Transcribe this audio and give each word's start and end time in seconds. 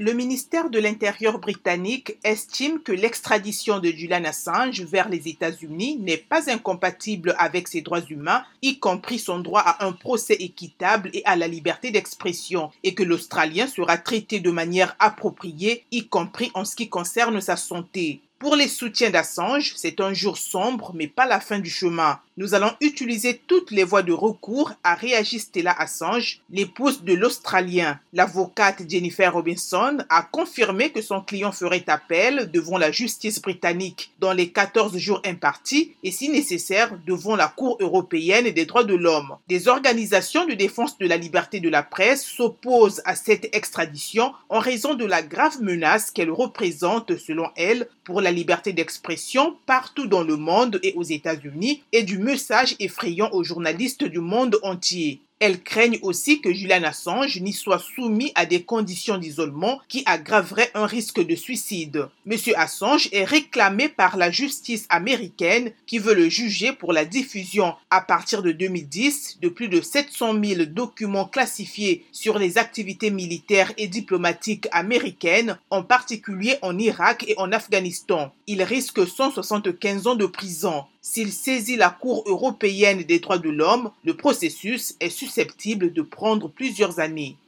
Le 0.00 0.12
ministère 0.12 0.70
de 0.70 0.78
l'Intérieur 0.78 1.40
britannique 1.40 2.18
estime 2.22 2.78
que 2.78 2.92
l'extradition 2.92 3.80
de 3.80 3.88
Julian 3.88 4.22
Assange 4.26 4.82
vers 4.82 5.08
les 5.08 5.26
États-Unis 5.26 5.96
n'est 5.96 6.16
pas 6.16 6.52
incompatible 6.52 7.34
avec 7.36 7.66
ses 7.66 7.80
droits 7.80 8.04
humains, 8.08 8.44
y 8.62 8.78
compris 8.78 9.18
son 9.18 9.40
droit 9.40 9.62
à 9.62 9.84
un 9.84 9.90
procès 9.90 10.36
équitable 10.38 11.10
et 11.14 11.24
à 11.24 11.34
la 11.34 11.48
liberté 11.48 11.90
d'expression, 11.90 12.70
et 12.84 12.94
que 12.94 13.02
l'Australien 13.02 13.66
sera 13.66 13.98
traité 13.98 14.38
de 14.38 14.52
manière 14.52 14.94
appropriée, 15.00 15.82
y 15.90 16.06
compris 16.06 16.52
en 16.54 16.64
ce 16.64 16.76
qui 16.76 16.88
concerne 16.88 17.40
sa 17.40 17.56
santé. 17.56 18.20
Pour 18.38 18.54
les 18.54 18.68
soutiens 18.68 19.10
d'Assange, 19.10 19.72
c'est 19.74 20.00
un 20.00 20.14
jour 20.14 20.38
sombre, 20.38 20.92
mais 20.94 21.08
pas 21.08 21.26
la 21.26 21.40
fin 21.40 21.58
du 21.58 21.70
chemin. 21.70 22.20
Nous 22.36 22.54
allons 22.54 22.70
utiliser 22.80 23.40
toutes 23.48 23.72
les 23.72 23.82
voies 23.82 24.04
de 24.04 24.12
recours, 24.12 24.70
a 24.84 24.94
réagi 24.94 25.40
Stella 25.40 25.72
Assange, 25.76 26.40
l'épouse 26.48 27.02
de 27.02 27.14
l'Australien. 27.14 27.98
L'avocate 28.12 28.88
Jennifer 28.88 29.32
Robinson 29.32 29.98
a 30.08 30.22
confirmé 30.22 30.90
que 30.90 31.02
son 31.02 31.20
client 31.20 31.50
ferait 31.50 31.82
appel 31.88 32.48
devant 32.52 32.78
la 32.78 32.92
justice 32.92 33.42
britannique 33.42 34.12
dans 34.20 34.32
les 34.32 34.50
14 34.50 34.96
jours 34.98 35.20
impartis 35.26 35.94
et 36.04 36.12
si 36.12 36.28
nécessaire 36.28 36.96
devant 37.08 37.34
la 37.34 37.48
Cour 37.48 37.76
européenne 37.80 38.52
des 38.52 38.66
droits 38.66 38.84
de 38.84 38.94
l'homme. 38.94 39.34
Des 39.48 39.66
organisations 39.66 40.46
de 40.46 40.54
défense 40.54 40.96
de 40.98 41.08
la 41.08 41.16
liberté 41.16 41.58
de 41.58 41.68
la 41.68 41.82
presse 41.82 42.24
s'opposent 42.24 43.02
à 43.04 43.16
cette 43.16 43.52
extradition 43.52 44.32
en 44.48 44.60
raison 44.60 44.94
de 44.94 45.04
la 45.04 45.22
grave 45.22 45.60
menace 45.60 46.12
qu'elle 46.12 46.30
représente 46.30 47.16
selon 47.16 47.50
elle 47.56 47.88
pour 48.04 48.20
la 48.20 48.27
liberté 48.30 48.72
d'expression 48.72 49.56
partout 49.66 50.06
dans 50.06 50.22
le 50.22 50.36
monde 50.36 50.80
et 50.82 50.94
aux 50.94 51.02
États-Unis 51.02 51.82
et 51.92 52.02
du 52.02 52.18
message 52.18 52.76
effrayant 52.80 53.30
aux 53.32 53.44
journalistes 53.44 54.04
du 54.04 54.20
monde 54.20 54.58
entier. 54.62 55.20
Elles 55.40 55.62
craignent 55.62 56.00
aussi 56.02 56.40
que 56.40 56.52
Julian 56.52 56.82
Assange 56.82 57.40
n'y 57.40 57.52
soit 57.52 57.78
soumis 57.78 58.32
à 58.34 58.44
des 58.44 58.62
conditions 58.62 59.18
d'isolement 59.18 59.80
qui 59.88 60.02
aggraveraient 60.04 60.70
un 60.74 60.86
risque 60.86 61.24
de 61.24 61.36
suicide. 61.36 62.08
Monsieur 62.26 62.58
Assange 62.58 63.08
est 63.12 63.24
réclamé 63.24 63.88
par 63.88 64.16
la 64.16 64.32
justice 64.32 64.86
américaine 64.88 65.72
qui 65.86 65.98
veut 65.98 66.14
le 66.14 66.28
juger 66.28 66.72
pour 66.72 66.92
la 66.92 67.04
diffusion 67.04 67.74
à 67.90 68.00
partir 68.00 68.42
de 68.42 68.50
2010 68.50 69.38
de 69.40 69.48
plus 69.48 69.68
de 69.68 69.80
700 69.80 70.42
000 70.42 70.64
documents 70.66 71.26
classifiés 71.26 72.04
sur 72.10 72.38
les 72.38 72.58
activités 72.58 73.10
militaires 73.10 73.72
et 73.76 73.86
diplomatiques 73.86 74.68
américaines, 74.72 75.58
en 75.70 75.82
particulier 75.82 76.56
en 76.62 76.76
Irak 76.78 77.24
et 77.28 77.34
en 77.38 77.52
Afghanistan. 77.52 78.32
Il 78.48 78.62
risque 78.62 79.06
175 79.06 80.06
ans 80.08 80.16
de 80.16 80.26
prison. 80.26 80.84
S'il 81.10 81.32
saisit 81.32 81.76
la 81.76 81.88
Cour 81.88 82.22
européenne 82.26 83.02
des 83.02 83.18
droits 83.18 83.38
de 83.38 83.48
l'homme, 83.48 83.90
le 84.04 84.14
processus 84.14 84.94
est 85.00 85.08
susceptible 85.08 85.90
de 85.90 86.02
prendre 86.02 86.50
plusieurs 86.50 87.00
années. 87.00 87.36